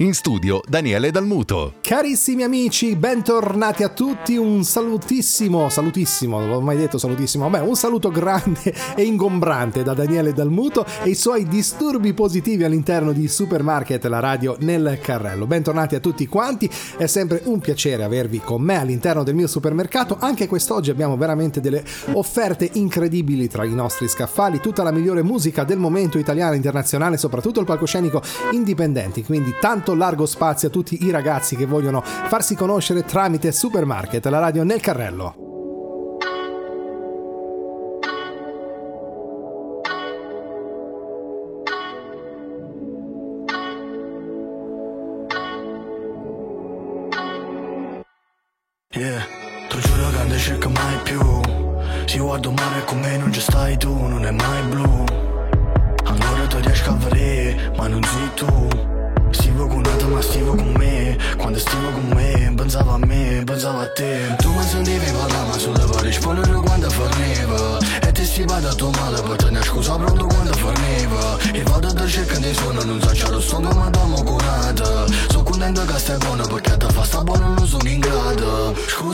[0.00, 1.76] In studio Daniele Dalmuto.
[1.80, 4.36] Carissimi amici, bentornati a tutti.
[4.36, 9.94] Un salutissimo, salutissimo, non l'ho mai detto salutissimo, vabbè, un saluto grande e ingombrante da
[9.94, 15.46] Daniele Dalmuto e i suoi disturbi positivi all'interno di Supermarket, la radio nel carrello.
[15.46, 20.18] Bentornati a tutti quanti, è sempre un piacere avervi con me all'interno del mio supermercato.
[20.20, 21.82] Anche quest'oggi abbiamo veramente delle
[22.12, 27.16] offerte incredibili tra i nostri scaffali, tutta la migliore musica del momento italiano e internazionale,
[27.16, 28.20] soprattutto il palcoscenico
[28.50, 34.26] indipendenti, quindi tanto largo spazio a tutti i ragazzi che vogliono farsi conoscere tramite Supermarket,
[34.26, 35.45] la radio nel carrello.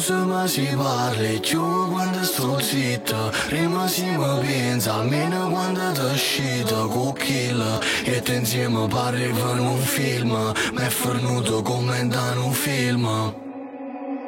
[0.02, 3.32] Scusa ma si parli più quando sto zitto.
[3.46, 9.60] Prima si mi pensa almeno quando ti uscito con kill E te insieme parli per
[9.60, 10.52] un film.
[10.72, 12.08] Mi è fornuto come in
[12.38, 13.04] un film.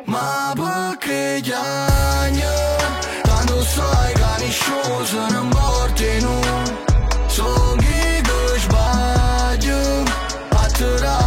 [0.05, 2.43] Ma perché anni
[3.23, 6.41] Tanto sai che nessuno sono morti nu
[7.27, 10.03] Sono chi che sbaglio.
[10.77, 11.24] Tutte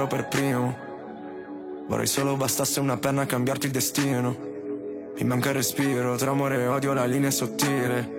[0.00, 0.76] sparo per primo.
[1.86, 4.48] Vorrei solo bastasse una penna a cambiarti il destino.
[5.16, 8.18] Mi manca il respiro, tra amore e odio la linea è sottile.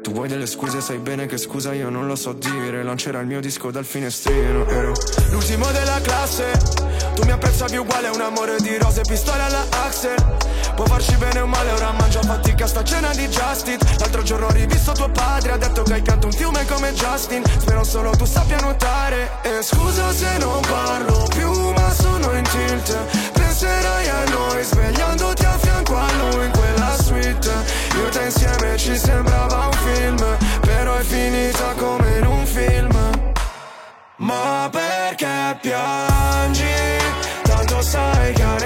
[0.00, 2.82] Tu vuoi delle scuse, sai bene che scusa io non lo so dire.
[2.82, 4.92] Lancerà il mio disco dal finestrino Ero
[5.30, 10.16] l'ultimo della classe Tu mi apprezzavi uguale un amore di rose Pistole alla Axel.
[10.74, 13.76] Può farci bene o male, ora mangio fatica sta cena di Justin.
[13.98, 17.42] L'altro giorno ho rivisto tuo padre Ha detto che hai canto un fiume come Justin.
[17.58, 19.32] Spero solo tu sappia nuotare.
[19.42, 22.96] E scusa se non parlo più ma sono in tilt.
[23.32, 27.50] Penserai a noi svegliandoti a fianco a lui in quella suite.
[27.96, 33.10] Io e te insieme ci sembrava un film Però è finita come in un film.
[34.16, 36.09] Ma perché piangi?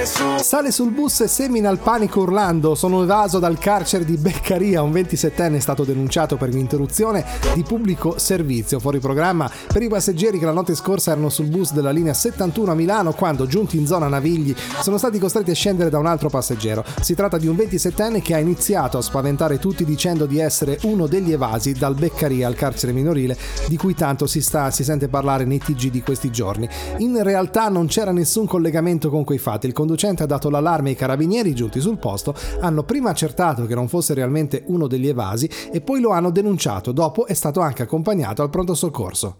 [0.04, 2.74] Sale sul bus e semina il panico urlando.
[2.74, 4.82] Sono evaso dal carcere di Beccaria.
[4.82, 10.38] Un 27enne è stato denunciato per l'interruzione di pubblico servizio fuori programma per i passeggeri
[10.38, 13.86] che la notte scorsa erano sul bus della linea 71 a Milano quando, giunti in
[13.86, 16.84] zona Navigli, sono stati costretti a scendere da un altro passeggero.
[17.00, 21.06] Si tratta di un 27enne che ha iniziato a spaventare tutti dicendo di essere uno
[21.06, 23.38] degli evasi dal Beccaria al carcere minorile
[23.68, 26.68] di cui tanto si, sta, si sente parlare nei TG di questi giorni.
[26.98, 29.66] In realtà non c'era nessun collegamento con quei fatti.
[29.66, 33.88] Il conducente ha dato l'allarme ai carabinieri giunti sul posto, hanno prima accertato che non
[33.88, 36.92] fosse realmente uno degli evasi e poi lo hanno denunciato.
[36.92, 39.38] Dopo è stato anche accompagnato al pronto soccorso.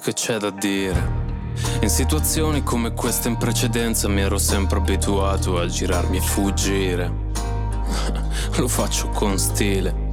[0.00, 1.26] Che c'è da dire?
[1.80, 7.12] In situazioni come questa in precedenza mi ero sempre abituato a girarmi e fuggire.
[8.56, 10.06] Lo faccio con stile.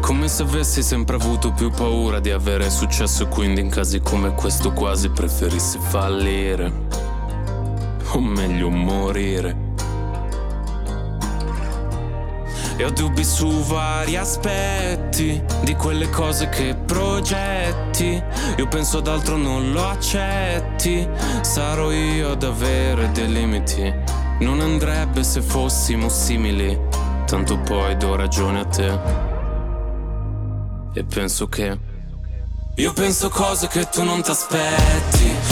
[0.00, 4.72] Come se avessi sempre avuto più paura di avere successo, quindi in casi come questo
[4.72, 7.01] quasi preferissi fallire.
[8.14, 9.56] O meglio morire.
[12.76, 18.22] E ho dubbi su vari aspetti di quelle cose che progetti.
[18.56, 21.08] Io penso ad altro, non lo accetti.
[21.40, 23.92] Sarò io ad avere dei limiti.
[24.40, 26.78] Non andrebbe se fossimo simili.
[27.24, 28.98] Tanto poi do ragione a te.
[30.92, 31.78] E penso che.
[32.76, 35.51] Io penso cose che tu non ti aspetti.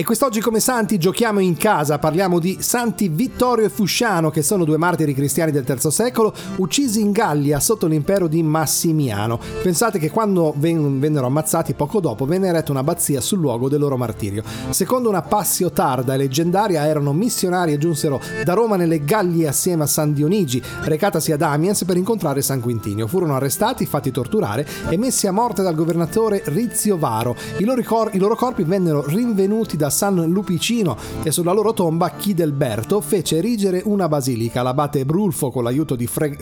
[0.00, 4.64] E quest'oggi come santi giochiamo in casa, parliamo di Santi Vittorio e Fusciano, che sono
[4.64, 9.38] due martiri cristiani del III secolo, uccisi in Gallia sotto l'impero di Massimiano.
[9.62, 14.42] Pensate che quando vennero ammazzati poco dopo venne eretta un'abbazia sul luogo del loro martirio.
[14.70, 19.82] Secondo una passio tarda e leggendaria erano missionari e giunsero da Roma nelle Gallie assieme
[19.82, 23.06] a San Dionigi, recatasi ad Amiens per incontrare San Quintinio.
[23.06, 27.36] Furono arrestati, fatti torturare e messi a morte dal governatore Rizio Varo.
[27.58, 32.10] I loro, cor- i loro corpi vennero rinvenuti da San Lupicino e sulla loro tomba
[32.10, 34.62] Chidelberto fece erigere una basilica.
[34.62, 36.38] L'abate Brulfo con l'aiuto di Fre-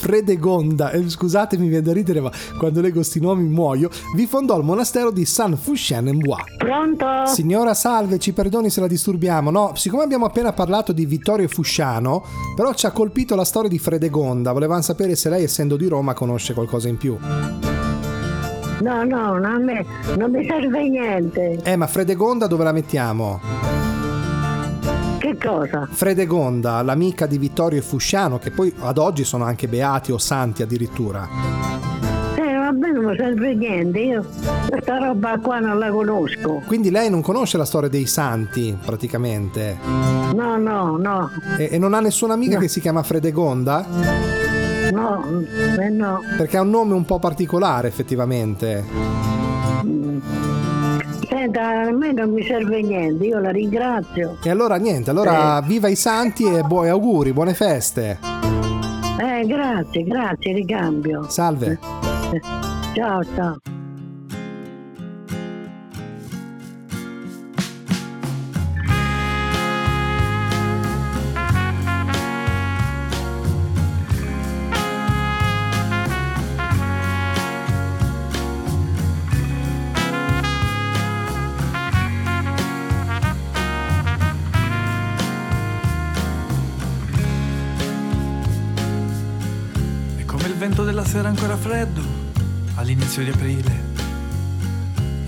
[0.00, 4.64] Fredegonda, eh, scusatemi viene da ridere ma quando leggo sti nomi muoio, vi fondò il
[4.64, 6.42] monastero di San Fuchien en Bois.
[6.56, 7.26] Pronto?
[7.26, 12.24] Signora salve, ci perdoni se la disturbiamo, no, siccome abbiamo appena parlato di Vittorio Fusciano,
[12.56, 16.14] però ci ha colpito la storia di Fredegonda, volevamo sapere se lei essendo di Roma
[16.14, 17.79] conosce qualcosa in più.
[18.80, 19.84] No, no, a me
[20.16, 21.60] non mi serve niente.
[21.62, 23.40] Eh, ma Fredegonda dove la mettiamo?
[25.18, 25.86] Che cosa?
[25.90, 31.28] Fredegonda, l'amica di Vittorio Fusciano, che poi ad oggi sono anche beati o santi addirittura.
[32.36, 34.24] Eh, va bene, non mi serve niente, io
[34.70, 36.62] questa roba qua non la conosco.
[36.66, 39.76] Quindi lei non conosce la storia dei santi, praticamente?
[40.34, 41.30] No, no, no.
[41.58, 42.60] E, e non ha nessuna amica no.
[42.60, 44.49] che si chiama Fredegonda?
[45.00, 45.44] No,
[45.80, 46.20] eh no.
[46.36, 48.84] Perché ha un nome un po' particolare, effettivamente.
[51.28, 54.36] Senta, a me non mi serve niente, io la ringrazio.
[54.42, 55.66] E allora niente, allora eh.
[55.66, 58.18] viva i santi e buoni auguri, buone feste.
[59.20, 61.28] Eh, grazie, grazie, ricambio.
[61.28, 61.78] Salve.
[62.94, 63.79] Ciao, ciao.
[90.62, 92.02] Era ancora freddo
[92.74, 93.88] all'inizio di aprile.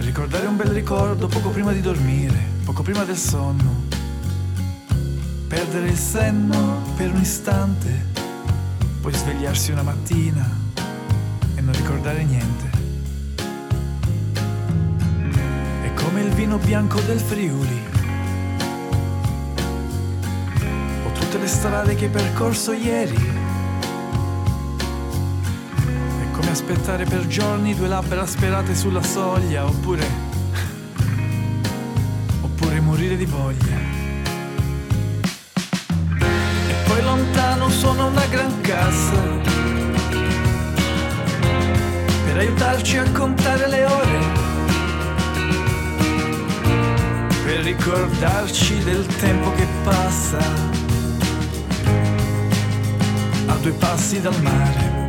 [0.00, 3.84] Ricordare un bel ricordo poco prima di dormire, poco prima del sonno.
[5.48, 8.08] Perdere il senno per un istante,
[9.00, 10.46] poi svegliarsi una mattina
[11.54, 12.70] e non ricordare niente.
[15.82, 17.82] È come il vino bianco del Friuli.
[21.06, 23.31] O tutte le strade che hai percorso ieri
[26.52, 30.06] aspettare per giorni due labbra sperate sulla soglia, oppure.
[32.42, 33.76] oppure morire di voglia.
[36.68, 39.40] E poi lontano suona una gran cassa
[42.26, 44.18] per aiutarci a contare le ore,
[47.44, 50.38] per ricordarci del tempo che passa
[53.47, 55.01] a due passi dal mare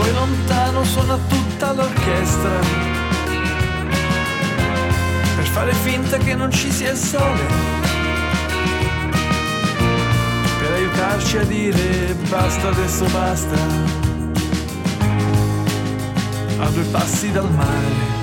[0.00, 2.58] poi lontano suona tutta l'orchestra.
[5.36, 7.44] Per fare finta che non ci sia il sole.
[10.58, 13.56] Per aiutarci a dire basta adesso basta.
[16.58, 18.19] A due passi dal mare.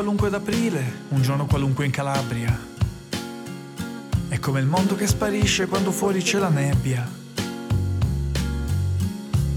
[0.00, 2.58] Qualunque d'aprile, un giorno qualunque in Calabria.
[4.28, 7.06] È come il mondo che sparisce quando fuori c'è la nebbia.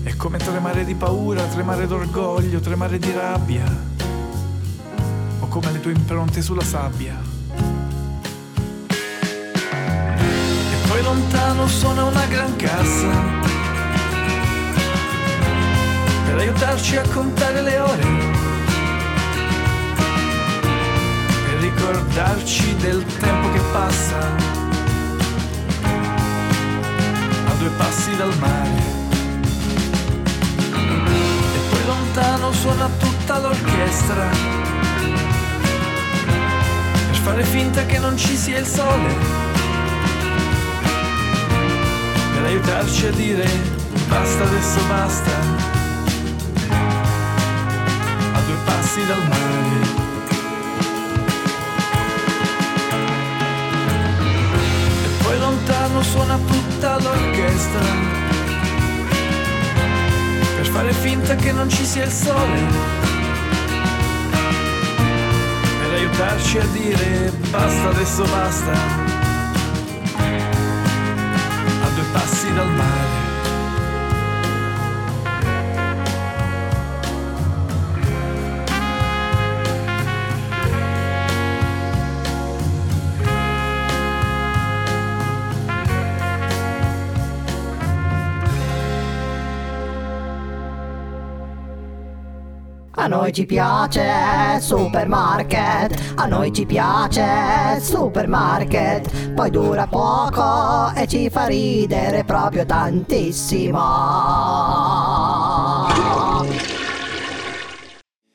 [0.03, 3.63] È come tremare di paura, tremare d'orgoglio, tremare di rabbia.
[5.39, 7.17] O come le tue impronte sulla sabbia.
[9.95, 13.11] E poi lontano suona una gran cassa.
[16.25, 18.32] Per aiutarci a contare le ore
[21.83, 24.17] ricordarci del tempo che passa
[27.45, 28.69] a due passi dal mare.
[31.55, 34.29] E poi lontano suona tutta l'orchestra
[37.07, 39.13] per fare finta che non ci sia il sole.
[42.33, 43.49] Per aiutarci a dire
[44.07, 45.31] basta adesso basta
[48.31, 50.02] a due passi dal mare.
[55.93, 57.81] Lontano suona tutta l'orchestra.
[60.55, 62.61] Per fare finta che non ci sia il sole.
[65.81, 68.71] Per aiutarci a dire basta adesso basta.
[71.83, 73.22] A due passi dal mare
[93.03, 101.29] A noi ci piace supermarket, a noi ci piace supermarket, poi dura poco e ci
[101.29, 103.81] fa ridere proprio tantissimo.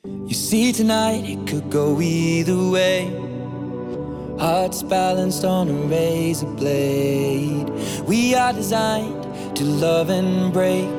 [0.03, 3.11] You see tonight it could go either way.
[4.37, 7.71] Hearts balanced on a razor blade.
[8.05, 10.98] We are designed to love and break.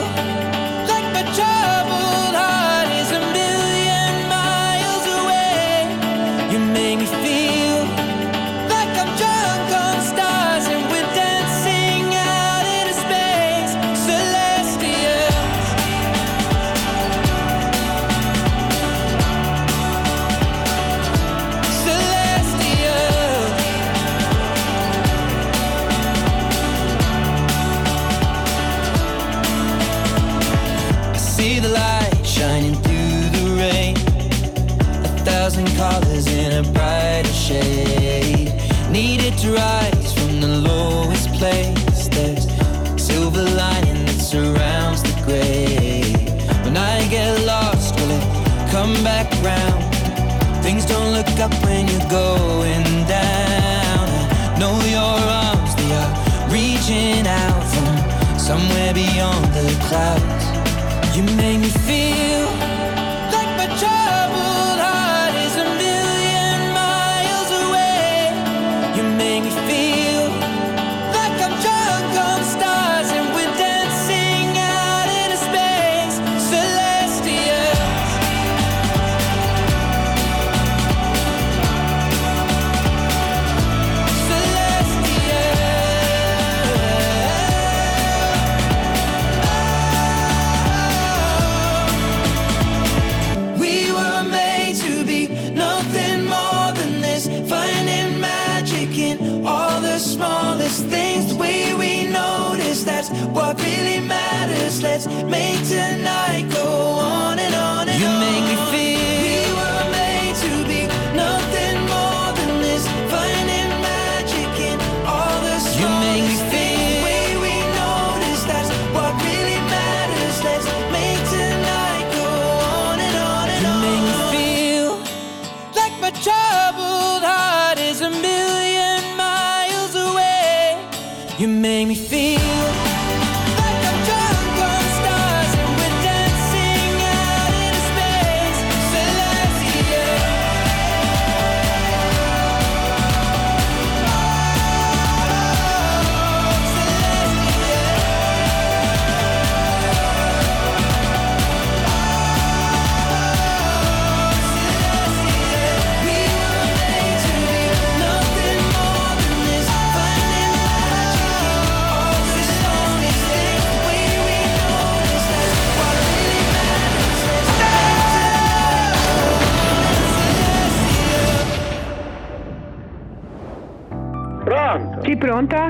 [103.51, 106.47] What really matters, let's make tonight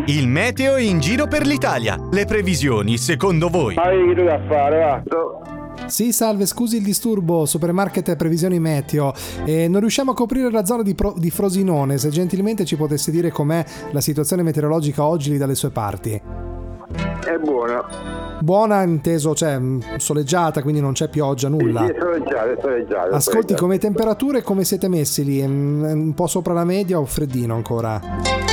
[0.06, 1.98] Il meteo in giro per l'Italia.
[2.12, 3.76] Le previsioni, secondo voi?
[3.78, 5.04] Hai da fare, va.
[5.88, 9.14] Sì, salve, scusi il disturbo, supermarket e previsioni meteo.
[9.46, 11.98] Eh, non riusciamo a coprire la zona di, Pro- di Frosinone.
[11.98, 16.12] Se gentilmente ci potesse dire com'è la situazione meteorologica oggi lì dalle sue parti.
[16.14, 18.40] È buona.
[18.42, 21.86] Buona, inteso, cioè mh, soleggiata, quindi non c'è pioggia, nulla.
[21.86, 23.16] Sì, è soleggiato, è soleggiato.
[23.16, 25.46] Ascolti, come temperature come siete messi lì?
[25.46, 28.51] Mm, Un po' sopra la media o freddino ancora?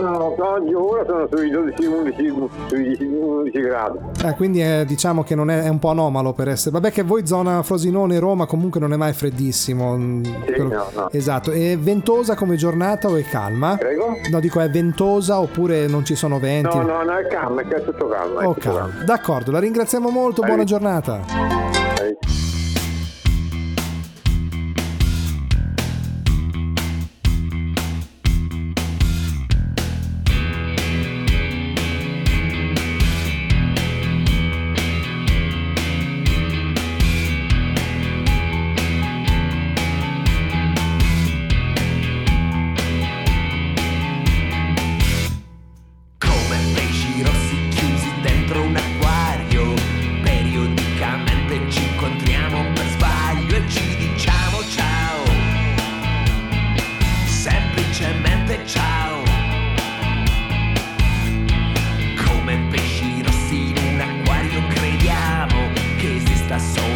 [0.00, 2.34] No, oggi ora sono sui 12, 11,
[2.68, 3.98] sui 11 gradi.
[4.24, 6.72] Eh, quindi eh, diciamo che non è, è un po' anomalo per essere.
[6.72, 9.96] Vabbè, che voi zona Frosinone, Roma, comunque non è mai freddissimo.
[9.96, 11.10] mm, quello- no, no.
[11.10, 11.50] Esatto.
[11.52, 13.76] È ventosa come giornata o è calma?
[13.78, 14.16] Prego?
[14.30, 16.76] No, dico è ventosa oppure non ci sono venti?
[16.76, 18.38] No, no, no, è calma, è tutto calmo.
[18.40, 19.04] È Oh, tutto calma.
[19.04, 20.42] D'accordo, la ringraziamo molto.
[20.42, 21.67] Buona giornata.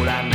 [0.09, 0.32] I'm.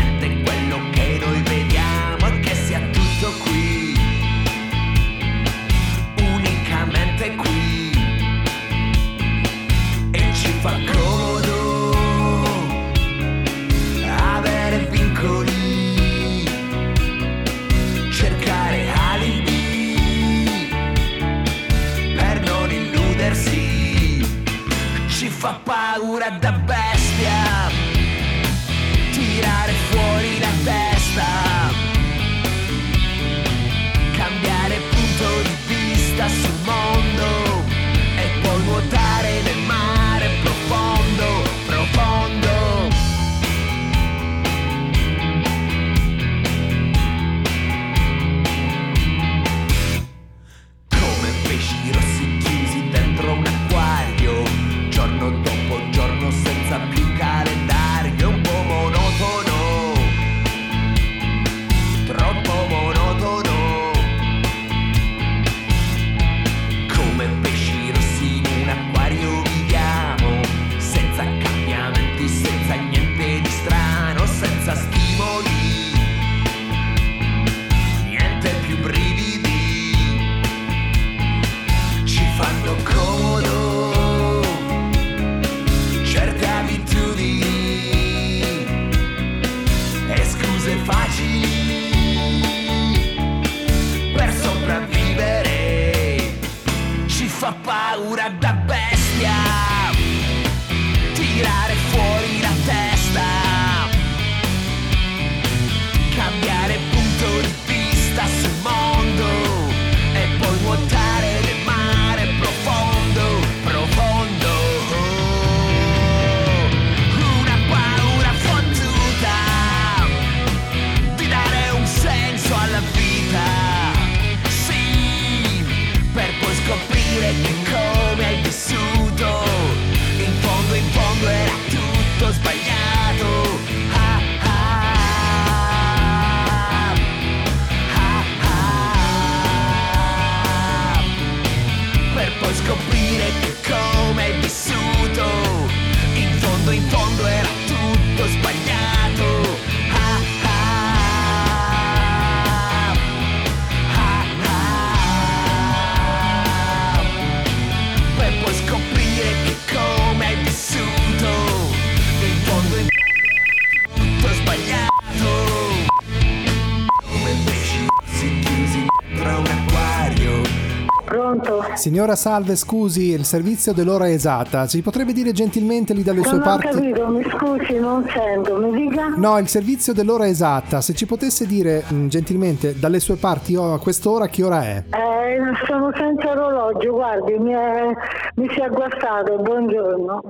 [171.88, 174.66] Signora Salve, scusi, il servizio dell'ora esatta.
[174.66, 176.66] Ci potrebbe dire gentilmente lì dalle sue Non ho parti?
[176.66, 179.14] capito, mi scusi, non sento, mi dica?
[179.16, 180.82] No, il servizio dell'ora esatta.
[180.82, 184.84] Se ci potesse dire mh, gentilmente dalle sue parti oh, a quest'ora che ora è?
[184.90, 187.92] Eh, sono senza orologio, guardi, mi, è-
[188.34, 190.20] mi si è guastato, buongiorno.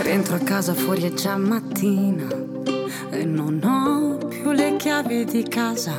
[0.00, 2.26] Rientro a casa fuori è già mattina
[3.18, 5.98] e non ho più le chiavi di casa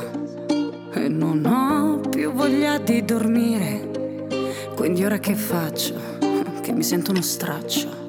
[0.94, 4.26] e non ho più voglia di dormire.
[4.74, 5.94] Quindi ora che faccio?
[6.62, 8.08] Che mi sento uno straccio.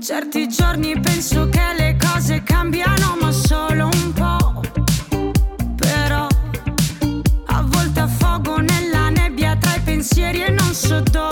[0.00, 4.62] Certi giorni penso che le cose cambiano ma solo un po'.
[5.76, 6.26] Però
[7.46, 11.27] a volte affogo nella nebbia tra i pensieri e non so dove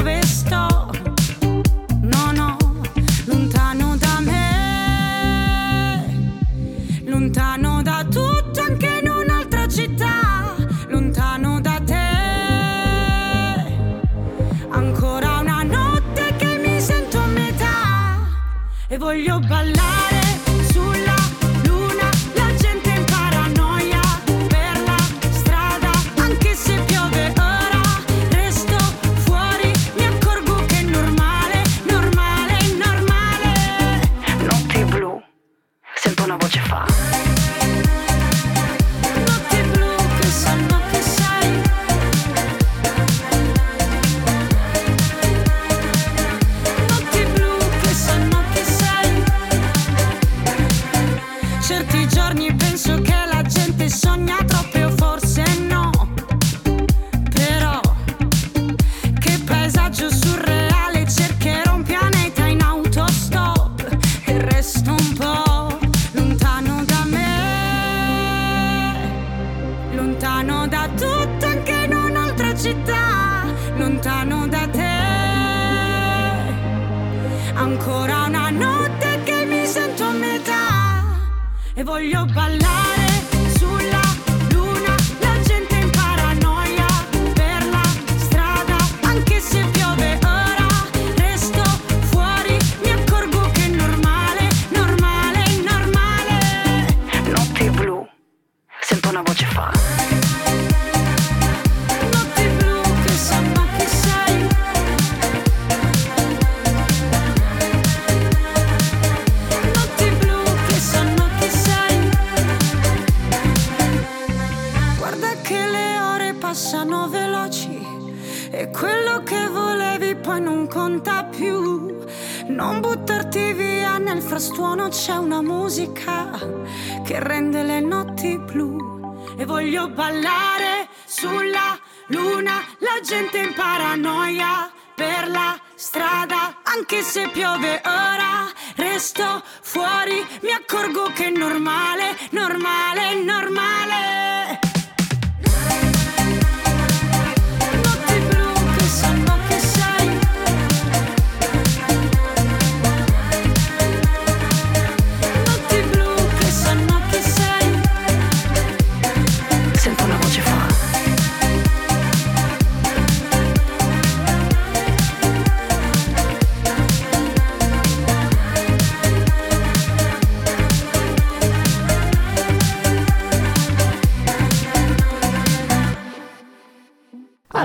[128.07, 129.15] notti blu.
[129.37, 137.83] E voglio ballare sulla luna, la gente in paranoia per la strada, anche se piove
[137.85, 144.66] ora, resto fuori, mi accorgo che è normale, normale, normale.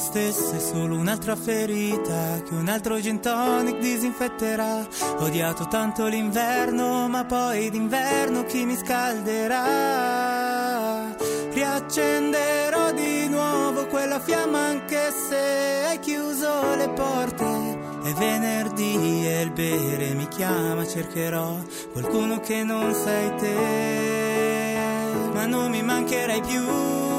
[0.00, 4.86] Stessa, è solo un'altra ferita che un altro gin tonic disinfetterà.
[5.18, 9.68] Ho odiato tanto l'inverno, ma poi d'inverno chi mi scalderà?
[11.52, 17.78] Riaccenderò di nuovo quella fiamma anche se hai chiuso le porte.
[18.02, 21.58] È venerdì e il bere mi chiama, cercherò
[21.92, 23.54] qualcuno che non sei te,
[25.34, 27.09] ma non mi mancherai più.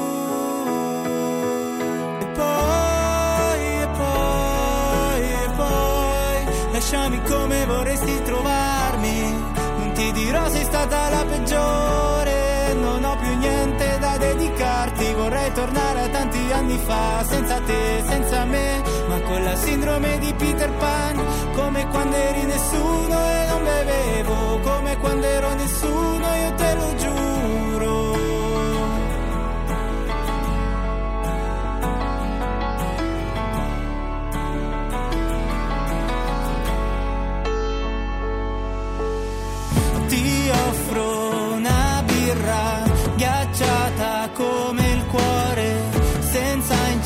[6.82, 9.30] Lasciami come vorresti trovarmi.
[9.78, 15.12] Non ti dirò sei stata la peggiore Non ho più niente da dedicarti.
[15.14, 18.82] Vorrei tornare a tanti anni fa Senza te, senza me.
[19.06, 24.96] Ma con la sindrome di Peter Pan Come quando eri nessuno e non bevevo Come
[24.96, 27.11] quando ero nessuno, io te lo giuro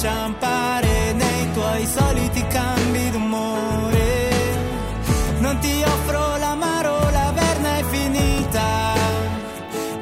[0.06, 4.28] inciampare nei tuoi soliti cambi d'umore.
[5.40, 8.94] Non ti offro l'amaro, la verna è finita,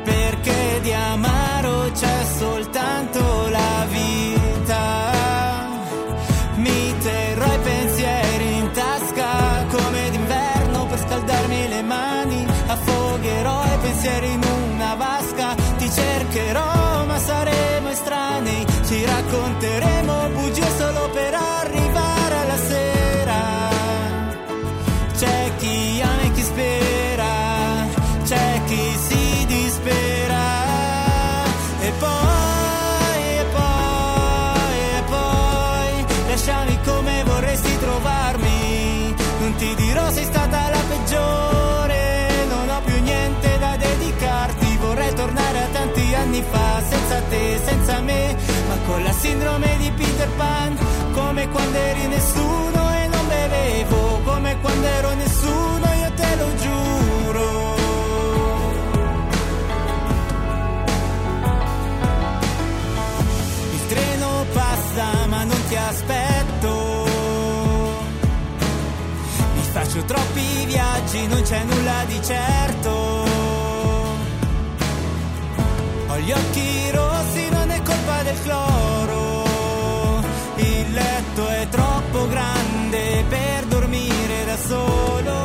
[0.04, 4.82] perché di amaro c'è soltanto la vita.
[6.56, 12.46] Mi terrò i pensieri in tasca come d'inverno per scaldarmi le mani.
[12.66, 14.53] Affogherò i pensieri in
[48.86, 50.76] con la sindrome di Peter Pan,
[51.12, 57.76] come quando eri nessuno e non bevevo, come quando ero nessuno, io te lo giuro.
[63.72, 67.06] Il treno passa ma non ti aspetto.
[69.54, 72.90] Mi faccio troppi viaggi, non c'è nulla di certo.
[76.06, 77.48] Ho gli occhi rossi,
[78.24, 79.44] del cloro.
[80.56, 83.53] Il letto è troppo grande per.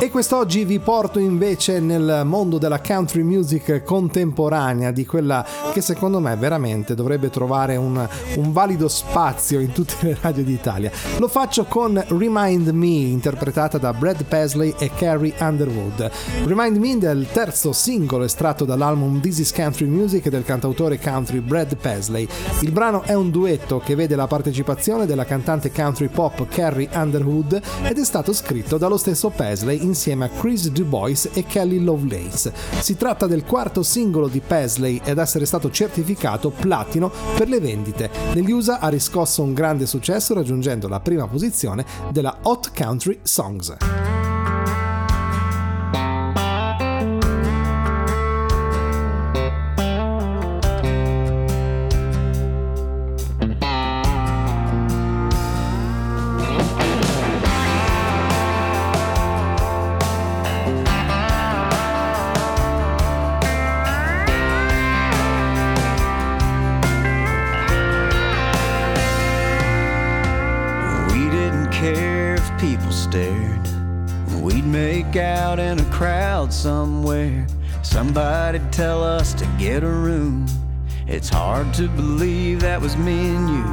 [0.02, 6.20] E quest'oggi vi porto invece nel mondo della country music contemporanea, di quella che secondo
[6.20, 10.90] me veramente dovrebbe trovare un, un valido spazio in tutte le radio d'Italia.
[11.18, 16.10] Lo faccio con Remind Me, interpretata da Brad Paisley e Carrie Underwood.
[16.46, 21.76] Remind Me del terzo singolo estratto dall'album This is Country Music del cantautore country Brad
[21.76, 22.26] Paisley.
[22.62, 27.60] Il brano è un duetto che vede la partecipazione della cantante country pop Carrie Underwood
[27.82, 32.52] ed è stato scritto dallo stesso Paisley insieme a Chris DuBois e Kelly Lovelace.
[32.80, 38.10] Si tratta del quarto singolo di Paisley ed essere stato certificato platino per le vendite.
[38.34, 43.99] Negli USA ha riscosso un grande successo raggiungendo la prima posizione della Hot Country Songs.
[78.00, 80.46] Somebody'd tell us to get a room.
[81.06, 83.64] It's hard to believe that was me and you.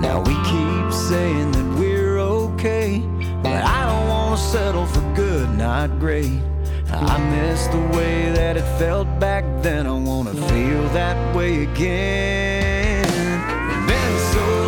[0.00, 3.00] Now we keep saying that we're okay.
[3.42, 6.40] But I don't want to settle for good, not great.
[6.88, 9.86] I miss the way that it felt back then.
[9.86, 13.04] I want to feel that way again.
[13.86, 14.61] Been so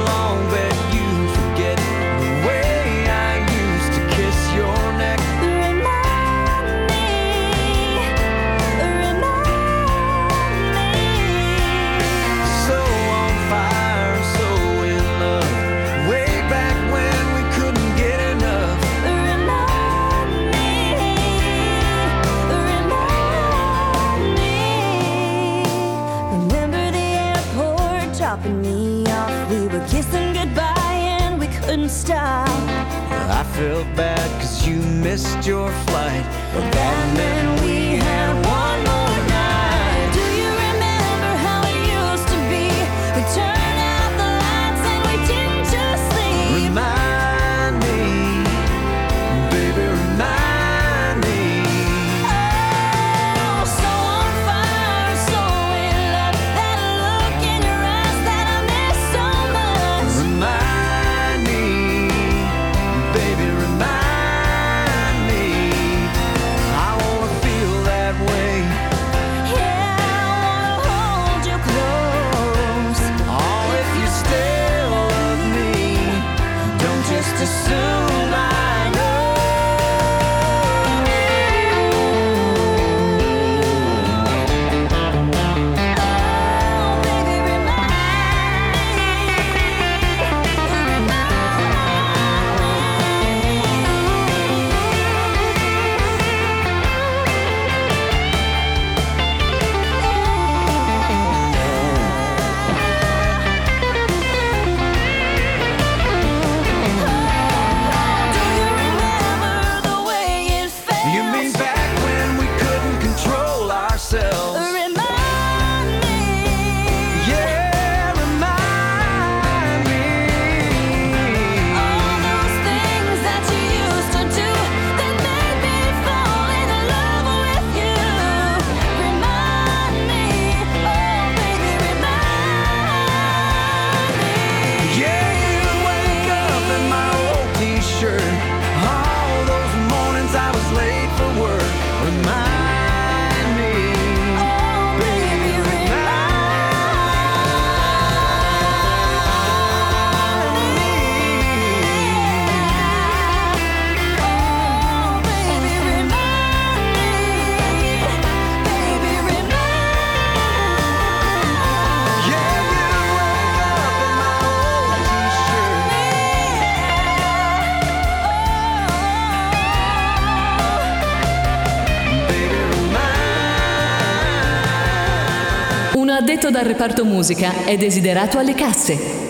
[176.84, 179.23] reparto musica è desiderato alle casse.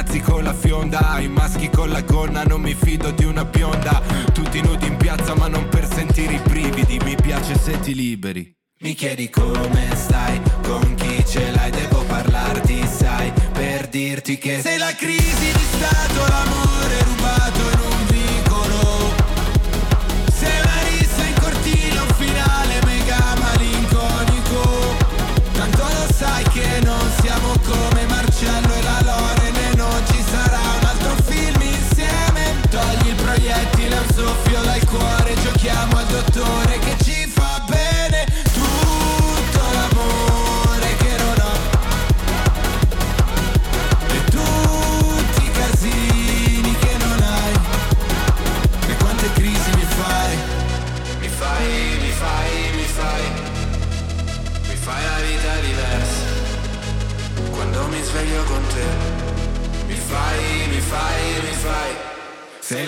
[0.00, 3.24] Affonda I nazi con la fionda, i maschi con la gonna Non mi fido di
[3.24, 4.02] una bionda.
[4.32, 6.98] Tutti nudi in piazza ma non per sentire i brividi.
[7.04, 8.54] Mi piace se ti liberi.
[8.82, 14.78] Mi chiedi come stai, con chi ce l'hai, devo parlarti, sai, per dirti che sei
[14.78, 15.59] la crisi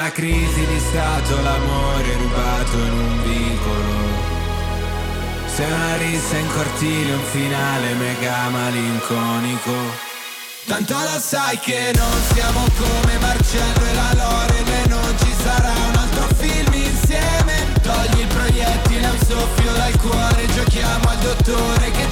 [0.03, 3.95] la crisi di stato, l'amore rubato in un vicolo.
[5.47, 9.73] Sei una rissa in cortile, un finale mega malinconico.
[10.67, 15.71] Tanto lo sai che non siamo come Marcello e la Loren e non ci sarà
[15.71, 17.55] un altro film insieme.
[17.83, 22.12] Togli il proiettile, un soffio dal cuore, giochiamo al dottore che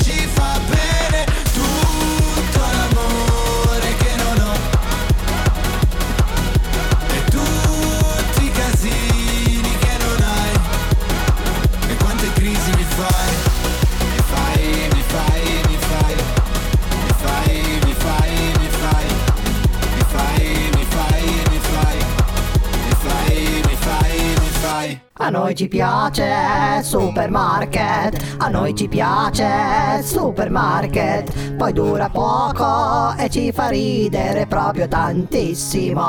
[25.51, 33.69] noi ci piace supermarket, a noi ci piace supermarket, poi dura poco e ci fa
[33.69, 36.05] ridere proprio tantissimo.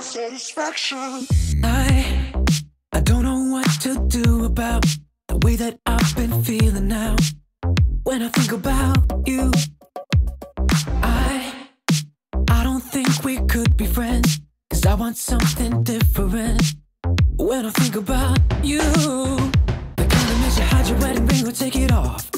[0.00, 1.26] Satisfaction.
[1.62, 2.32] I
[2.92, 4.84] I don't know what to do about
[5.48, 7.16] way that I've been feeling now.
[8.02, 9.50] When I think about you,
[11.02, 11.54] I
[12.50, 14.40] I don't think we could be friends.
[14.70, 16.62] Cause I want something different.
[17.38, 18.82] When I think about you,
[19.98, 22.37] the kind that makes you hide your wedding ring or take it off.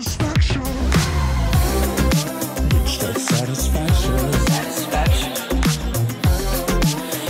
[3.55, 4.33] Satisfaction.
[4.47, 5.31] Satisfaction.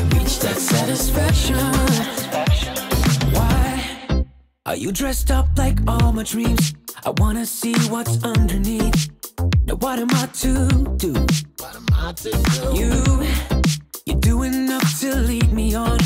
[0.09, 1.57] Reach that satisfaction.
[3.33, 4.25] Why
[4.65, 6.75] are you dressed up like all my dreams?
[7.05, 9.09] I wanna see what's underneath.
[9.65, 10.67] Now what am I to
[10.97, 11.13] do?
[11.57, 12.79] What am I to do?
[12.79, 13.25] You,
[14.05, 15.99] you do enough to lead me on.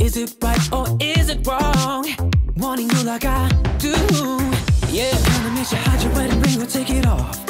[0.00, 2.06] Is it right or is it wrong?
[2.56, 3.48] Wanting you like I
[3.78, 3.94] do.
[4.88, 7.49] Yeah, kinda makes you hide your wedding ring or take it off.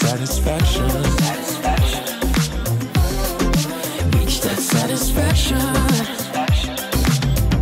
[0.00, 0.88] Satisfaction.
[0.90, 2.04] Satisfaction.
[4.12, 5.60] Reach that satisfaction.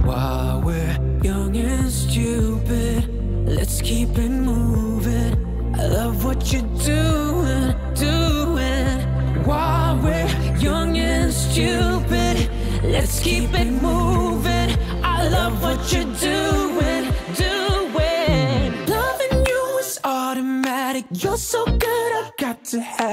[0.04, 3.08] While we're young and stupid,
[3.46, 5.34] let's keep it moving.
[5.74, 8.98] I love what you're doing, doing.
[9.44, 10.28] While we're
[10.58, 12.50] young and stupid,
[12.84, 14.76] let's keep it moving.
[15.02, 18.86] I love what you're doing, doing.
[18.86, 21.04] Loving you is automatic.
[21.12, 21.87] You're so good,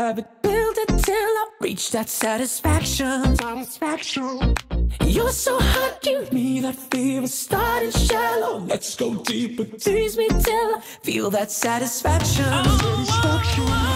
[0.06, 0.28] have it.
[0.42, 3.36] Build it till I reach that satisfaction.
[3.38, 4.54] Satisfaction.
[5.02, 7.28] You're so hot, give me that fever.
[7.28, 9.66] Starting shallow, let's go deeper.
[9.66, 12.46] Tease me till I feel that satisfaction.
[12.46, 13.66] Satisfaction.
[13.66, 13.95] Loving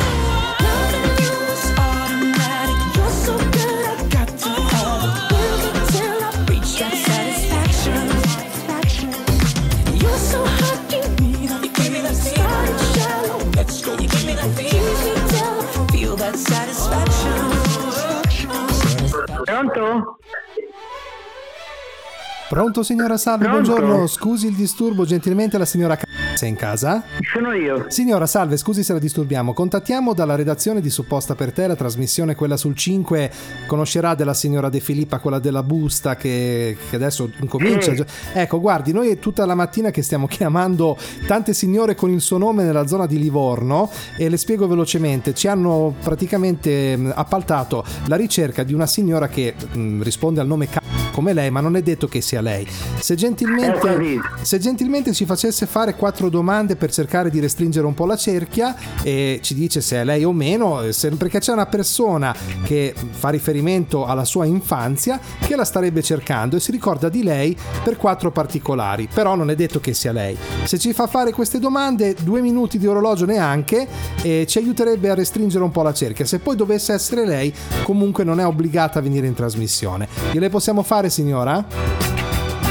[22.50, 23.70] Pronto signora Salve, Pronto?
[23.74, 26.04] buongiorno, scusi il disturbo, gentilmente la signora C-
[26.46, 27.04] è in casa?
[27.34, 27.86] Sono io.
[27.90, 32.36] Signora Salve, scusi se la disturbiamo, contattiamo dalla redazione di Supposta per te, la trasmissione
[32.36, 33.32] quella sul 5,
[33.68, 37.96] conoscerà della signora De Filippa, quella della busta che, che adesso incomincia.
[37.96, 38.04] Sì.
[38.34, 42.38] Ecco, guardi, noi è tutta la mattina che stiamo chiamando tante signore con il suo
[42.38, 48.16] nome nella zona di Livorno e le spiego velocemente, ci hanno praticamente mh, appaltato la
[48.16, 50.78] ricerca di una signora che mh, risponde al nome C-
[51.12, 52.66] come lei, ma non è detto che sia lei.
[52.98, 58.06] Se gentilmente, se gentilmente ci facesse fare quattro domande per cercare di restringere un po'
[58.06, 61.66] la cerchia e ci dice se è lei o meno, eh, se- perché c'è una
[61.66, 67.24] persona che fa riferimento alla sua infanzia che la starebbe cercando e si ricorda di
[67.24, 70.38] lei per quattro particolari, però non è detto che sia lei.
[70.64, 73.88] Se ci fa fare queste domande, due minuti di orologio neanche
[74.22, 76.26] e ci aiuterebbe a restringere un po' la cerchia.
[76.26, 77.54] Se poi dovesse essere lei,
[77.84, 80.08] comunque non è obbligata a venire in trasmissione.
[80.32, 82.19] Gliele possiamo fare, signora?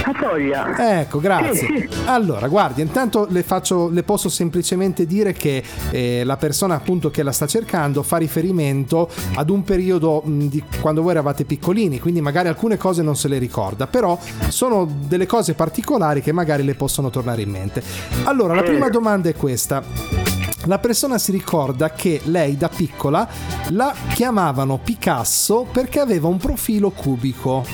[0.09, 1.00] A voglia.
[1.00, 1.54] Ecco, grazie.
[1.54, 1.88] Sì, sì.
[2.06, 7.22] Allora, guardi, intanto le, faccio, le posso semplicemente dire che eh, la persona appunto che
[7.22, 12.22] la sta cercando fa riferimento ad un periodo mh, di quando voi eravate piccolini, quindi
[12.22, 16.74] magari alcune cose non se le ricorda, però sono delle cose particolari che magari le
[16.74, 17.82] possono tornare in mente.
[18.24, 19.82] Allora, la prima domanda è questa.
[20.64, 23.28] La persona si ricorda che lei da piccola
[23.70, 27.64] la chiamavano Picasso perché aveva un profilo cubico.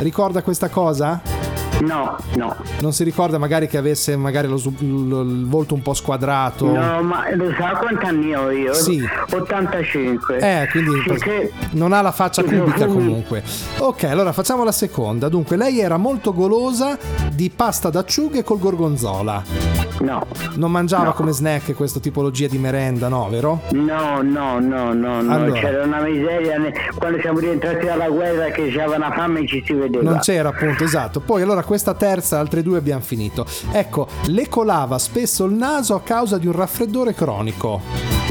[0.00, 1.43] Ricorda questa cosa?
[1.80, 2.56] No, no.
[2.80, 6.66] Non si ricorda magari che avesse magari lo, lo- il volto un po' squadrato?
[6.66, 8.72] No, ma lo sa quanti anni ho io?
[8.72, 9.02] Sì.
[9.30, 10.38] 85.
[10.38, 13.42] Eh, quindi che- non ha la faccia cubica comunque.
[13.78, 15.28] Ok, allora facciamo la seconda.
[15.28, 16.96] Dunque, lei era molto golosa
[17.32, 19.42] di pasta d'acciughe col gorgonzola.
[20.00, 20.26] No.
[20.54, 21.12] Non mangiava No.
[21.12, 23.60] come snack questa tipologia di merenda, no, vero?
[23.70, 25.32] No, no, no, no, no.
[25.32, 25.52] Allora.
[25.60, 26.56] c'era una miseria
[26.96, 30.02] quando siamo rientrati dalla guerra che c'era una fame e ci si vedeva.
[30.02, 31.20] Non c'era appunto, esatto.
[31.20, 33.46] Poi allora questa terza, altre due abbiamo finito.
[33.72, 37.80] Ecco, le colava spesso il naso a causa di un raffreddore cronico.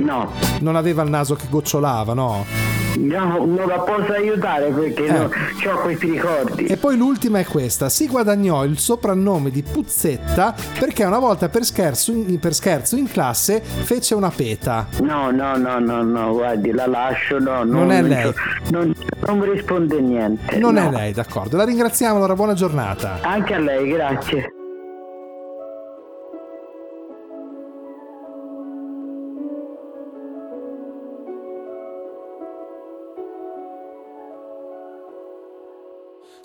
[0.02, 0.32] No.
[0.60, 2.73] Non aveva il naso che gocciolava, no?
[2.96, 5.12] No, non la posso aiutare perché Eh.
[5.12, 5.24] no,
[5.72, 6.66] ho questi ricordi.
[6.66, 11.64] E poi l'ultima è questa: si guadagnò il soprannome di Puzzetta perché una volta per
[11.64, 14.88] scherzo in, per scherzo in classe fece una peta.
[15.02, 17.64] No, no, no, no, no, guardi, la lascio, no.
[17.64, 18.32] Non è lei.
[18.70, 18.94] Non,
[19.26, 20.58] non mi risponde niente.
[20.58, 20.88] Non no.
[20.88, 21.58] è lei, d'accordo.
[21.58, 23.20] La ringraziamo, allora buona giornata.
[23.22, 24.54] Anche a lei, grazie.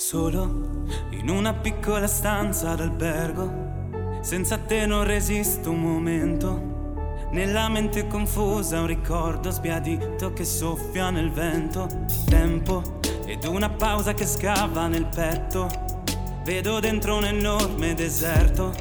[0.00, 6.94] Solo in una piccola stanza d'albergo, senza te non resisto un momento.
[7.32, 11.88] Nella mente confusa un ricordo sbiadito che soffia nel vento.
[12.28, 15.68] Tempo ed una pausa che scava nel petto.
[16.44, 18.72] Vedo dentro un enorme deserto.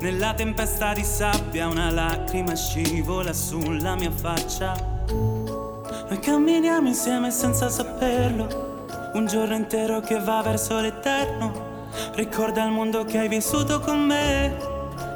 [0.00, 4.74] Nella tempesta di sabbia una lacrima scivola sulla mia faccia.
[5.08, 8.67] Noi camminiamo insieme senza saperlo.
[9.12, 11.86] Un giorno intero che va verso l'eterno.
[12.14, 14.54] Ricorda il mondo che hai vissuto con me.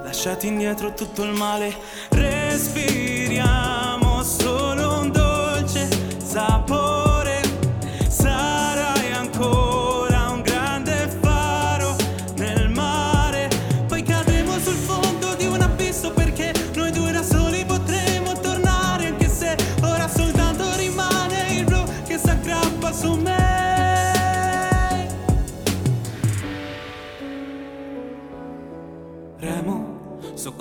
[0.03, 1.75] Lasciati indietro tutto il male.
[2.11, 3.43] Respiriamo
[4.23, 4.62] solo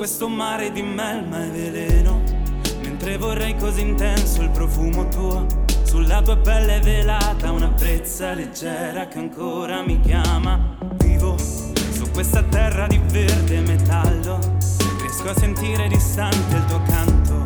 [0.02, 2.24] questo mare di melma e veleno.
[2.82, 5.45] Mentre vorrei così intenso il profumo tuo.
[5.84, 10.76] Sulla tua pelle velata una brezza leggera che ancora mi chiama.
[10.95, 14.39] Vivo su questa terra di verde metallo.
[15.02, 17.43] Riesco a sentire distante il tuo canto.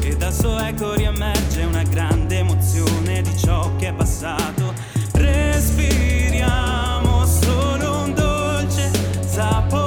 [0.00, 4.72] E dal suo eco riemerge una grande emozione di ciò che è passato.
[5.12, 6.46] Respiriamo
[7.26, 8.90] solo un dolce
[9.26, 9.79] sapore.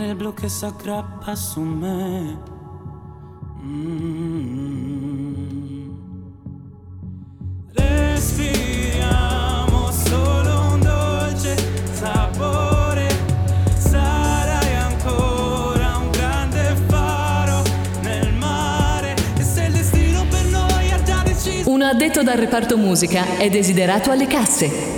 [0.00, 2.38] Il blu che si aggrappa su me.
[3.62, 3.98] Mm.
[10.04, 11.56] Solo un dolce
[11.92, 13.08] sapore.
[13.76, 17.62] Sarai ancora un grande faro
[18.02, 19.14] nel mare.
[19.36, 20.76] E se destino per noi.
[21.64, 24.97] Un addetto dal reparto musica è desiderato alle casse.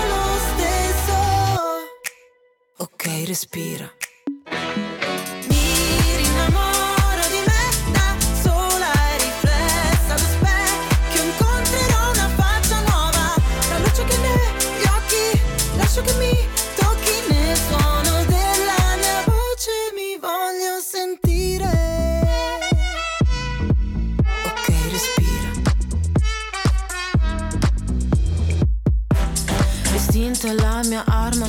[3.31, 3.93] respira.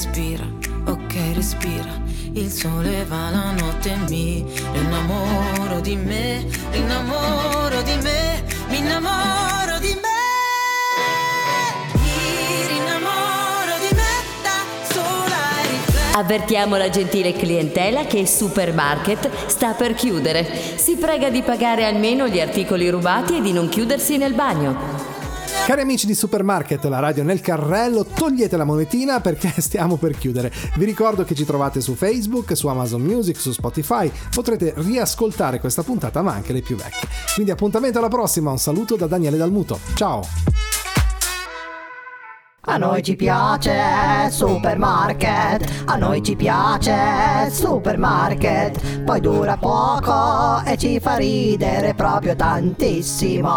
[0.00, 0.44] respira,
[0.86, 2.00] ok, respira.
[2.32, 4.42] Il sole va la notte e mi
[4.72, 10.08] innamoro di me, innamoro di me, mi innamoro di me.
[16.12, 20.46] Avvertiamo la gentile clientela che il supermarket sta per chiudere.
[20.76, 24.99] Si prega di pagare almeno gli articoli rubati e di non chiudersi nel bagno.
[25.70, 30.52] Cari amici di Supermarket, la radio nel carrello, togliete la monetina perché stiamo per chiudere.
[30.74, 34.10] Vi ricordo che ci trovate su Facebook, su Amazon Music, su Spotify.
[34.34, 37.06] Potrete riascoltare questa puntata, ma anche le più vecchie.
[37.34, 38.50] Quindi appuntamento alla prossima.
[38.50, 39.78] Un saluto da Daniele Dalmuto.
[39.94, 40.22] Ciao!
[42.62, 50.98] A noi ci piace supermarket, a noi ci piace supermarket, poi dura poco e ci
[50.98, 53.48] fa ridere proprio tantissimo.